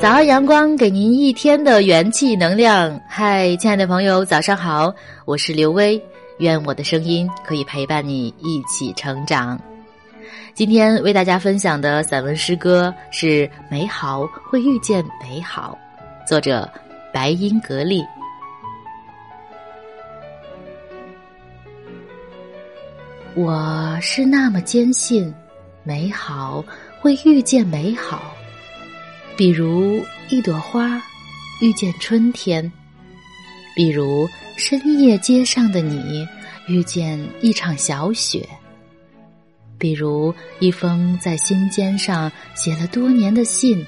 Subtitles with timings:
[0.00, 3.00] 早安，阳光给您一天的元气能量。
[3.08, 4.94] 嗨，亲爱的朋友，早上好，
[5.24, 6.00] 我是刘薇。
[6.38, 9.60] 愿我的声音可以陪伴你一起成长。
[10.54, 15.76] 今天为大家分享的散文诗歌是《美好会遇见美好》，
[16.28, 16.70] 作者
[17.12, 18.04] 白英格丽。
[23.34, 25.34] 我是那么坚信，
[25.82, 26.64] 美好
[27.00, 28.32] 会遇见美好。
[29.38, 31.00] 比如一朵花
[31.60, 32.72] 遇见春天，
[33.76, 36.26] 比如深夜街上的你
[36.66, 38.44] 遇见一场小雪，
[39.78, 43.86] 比如一封在心尖上写了多年的信，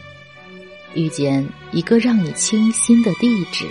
[0.94, 3.66] 遇见一个让你倾心的地址，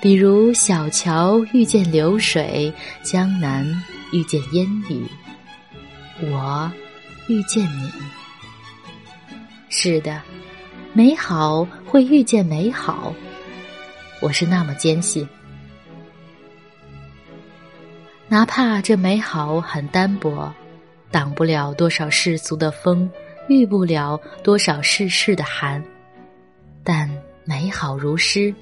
[0.00, 3.62] 比如小桥遇见流水，江南
[4.10, 5.04] 遇见烟雨，
[6.22, 6.72] 我
[7.28, 7.90] 遇见你。
[9.70, 10.20] 是的，
[10.94, 13.12] 美好会遇见美好，
[14.20, 15.28] 我是那么坚信。
[18.28, 20.52] 哪怕这美好很单薄，
[21.10, 23.08] 挡不了多少世俗的风，
[23.48, 25.82] 遇不了多少世事的寒，
[26.82, 27.10] 但
[27.44, 28.54] 美好如诗，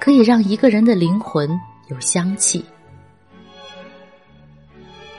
[0.00, 1.48] 可以让一个人的灵魂
[1.88, 2.64] 有香气。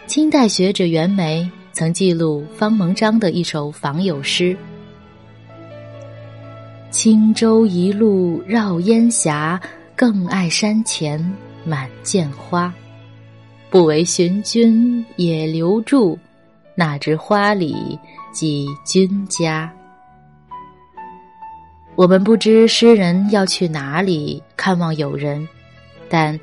[0.05, 4.55] 清代学者袁枚曾记录方蒙章的一首访友诗。
[6.93, 9.59] 轻舟一路绕烟霞，
[9.95, 11.19] 更爱山前
[11.65, 12.71] 满涧花。
[13.71, 16.15] 不为寻君也留住，
[16.75, 17.97] 那知花里
[18.31, 19.73] 寄君家。
[21.95, 25.49] 我们不知诗人要去哪里看望友人，
[26.07, 26.39] 但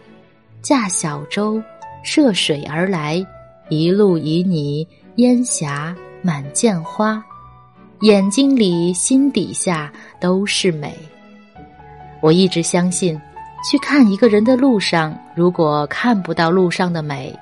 [0.60, 1.62] 驾小舟
[2.02, 3.24] 涉水而来，
[3.68, 4.84] 一路旖旎，
[5.14, 7.24] 烟霞满涧花。
[8.00, 10.96] 眼睛里、心底下都是美。
[12.22, 13.20] 我一直相信，
[13.68, 17.34] 去看一个人的路上，如果看不到路上的美，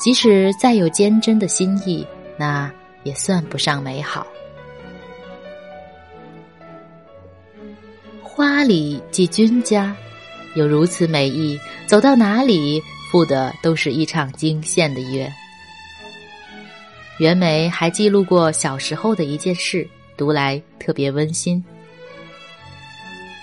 [0.00, 2.04] 即使再有坚贞的心意，
[2.36, 2.68] 那
[3.04, 4.26] 也算不上美好。
[8.24, 9.94] 花里寄君家，
[10.56, 15.32] 有如此美意，走到哪里，赴的都是一场惊羡的约。
[17.22, 21.64] 袁枚还记录过小时候的一件事，读来特别温馨。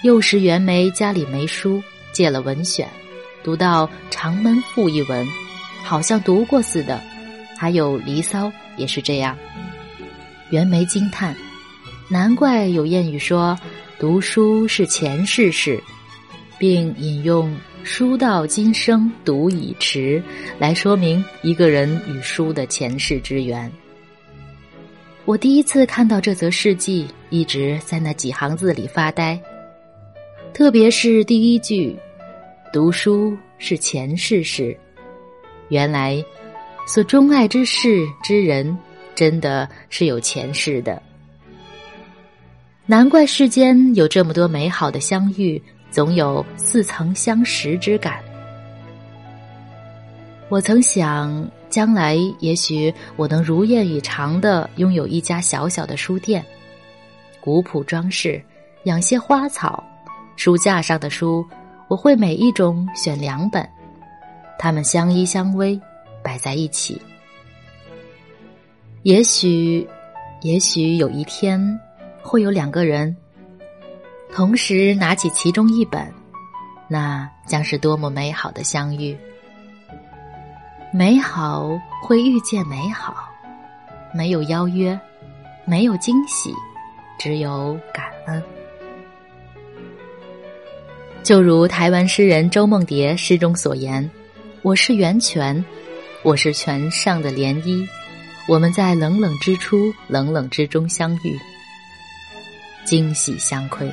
[0.03, 1.81] 幼时袁枚家里没书，
[2.11, 2.89] 借了文选，
[3.41, 5.25] 读到《长门赋》一文，
[5.81, 7.01] 好像读过似的。
[7.57, 9.37] 还有《离骚》也是这样。
[10.49, 11.33] 袁枚惊叹
[12.11, 13.57] ：“难怪有谚语说，
[13.97, 15.81] 读书是前世事，
[16.57, 17.57] 并引用
[17.91, 20.23] ‘书到今生读已迟’
[20.59, 23.69] 来说明一个人与书的前世之缘。”
[25.25, 29.41] 我第一次看到这则事迹，一直在那几行字里发呆。
[30.53, 31.97] 特别是第一句
[32.71, 34.77] ：“读书是前世事。”
[35.69, 36.23] 原来，
[36.85, 38.77] 所钟爱之事之人，
[39.15, 41.01] 真的是有前世的。
[42.85, 45.61] 难怪世间有这么多美好的相遇，
[45.91, 48.23] 总有似曾相识之感。
[50.49, 56.43] 我曾想，将来也许我能如愿以偿的拥有一家小小的书店，
[57.39, 58.41] 古朴装饰，
[58.83, 59.83] 养些花草。
[60.35, 61.45] 书架上的书，
[61.89, 63.67] 我会每一种选两本，
[64.57, 65.79] 它们相依相偎，
[66.23, 66.99] 摆在一起。
[69.03, 69.85] 也许，
[70.41, 71.79] 也许有一天，
[72.21, 73.15] 会有两个人
[74.33, 76.13] 同时拿起其中一本，
[76.87, 79.17] 那将是多么美好的相遇！
[80.93, 81.69] 美好
[82.01, 83.29] 会遇见美好，
[84.13, 84.97] 没有邀约，
[85.65, 86.53] 没有惊喜，
[87.17, 88.41] 只有感恩。
[91.21, 94.09] 就如台湾诗人周梦蝶诗中所言
[94.63, 95.63] ：“我是源泉，
[96.23, 97.85] 我是泉上的涟漪，
[98.47, 101.37] 我们在冷冷之初、冷冷之中相遇，
[102.85, 103.91] 惊喜相窥。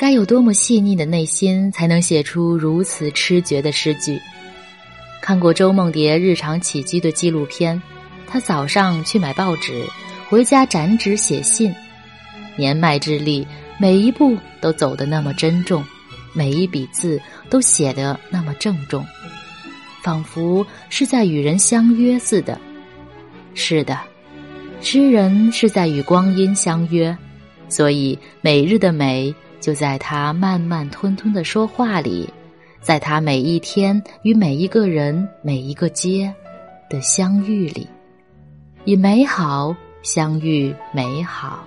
[0.00, 4.18] 该有多么细腻的内心，才能写出如此痴绝的诗句？
[5.20, 7.78] 看过周梦蝶日常起居的纪录片，
[8.26, 9.84] 她早上去买报纸，
[10.30, 11.70] 回家展纸写信，
[12.56, 13.46] 年迈之力。”
[13.78, 15.84] 每一步都走得那么珍重，
[16.32, 17.20] 每一笔字
[17.50, 19.04] 都写得那么郑重，
[20.02, 22.58] 仿佛是在与人相约似的。
[23.54, 23.98] 是的，
[24.80, 27.14] 诗人是在与光阴相约，
[27.68, 32.28] 所以每日的美就在他慢慢吞吞的说话里，
[32.80, 36.32] 在他每一天与每一个人、每一个街
[36.88, 37.86] 的相遇里，
[38.84, 41.64] 以美好相遇美好。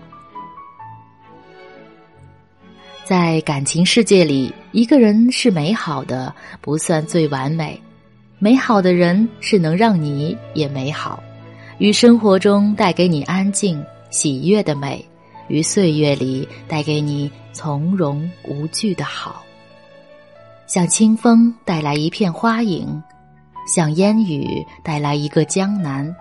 [3.04, 7.80] 在感情世界里，一个人是美好的，不算最完美。
[8.40, 11.22] 美好的人是能让你也美好，
[11.78, 15.06] 于生活中带给你安静、喜悦的美，
[15.48, 19.44] 于岁月里带给你从容无惧的好。
[20.68, 23.02] 像清风带来一片花影，
[23.68, 26.16] 像烟雨带来一个江南，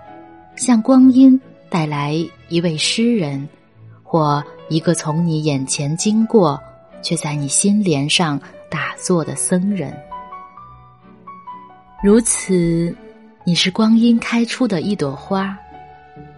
[0.56, 2.14] 像光阴带来
[2.48, 3.48] 一位诗人，
[4.02, 6.60] 或一个从你眼前经过。
[7.04, 8.40] 却在你心帘上
[8.70, 9.92] 打坐的僧人，
[12.00, 12.96] 如此，
[13.44, 15.58] 你是光阴开出的一朵花，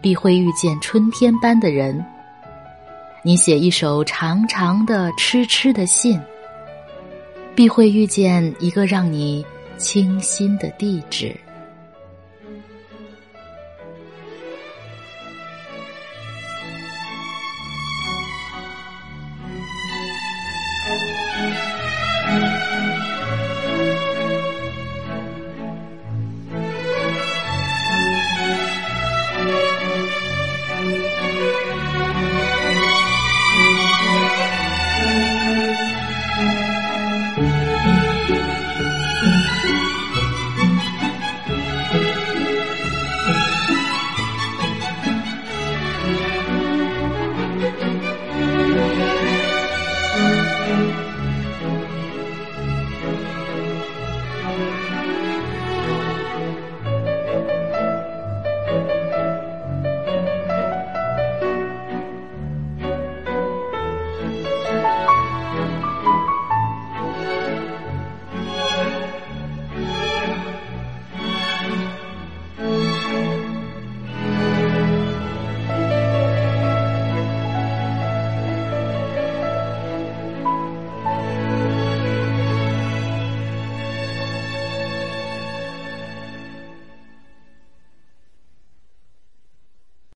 [0.01, 2.03] 必会遇见春天般的人。
[3.27, 6.21] 你写一首长长的、痴痴的信，
[7.55, 9.43] 必会遇见一个让你
[9.79, 11.35] 倾心的地址。